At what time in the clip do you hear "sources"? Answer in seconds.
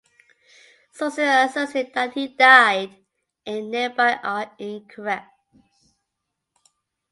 0.93-1.19